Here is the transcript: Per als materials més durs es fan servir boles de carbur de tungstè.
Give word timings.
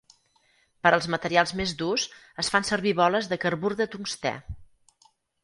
Per 0.85 0.91
als 0.95 1.07
materials 1.15 1.53
més 1.59 1.73
durs 1.81 2.05
es 2.45 2.49
fan 2.55 2.67
servir 2.71 2.95
boles 3.01 3.31
de 3.35 3.39
carbur 3.45 3.73
de 3.83 3.89
tungstè. 3.95 4.35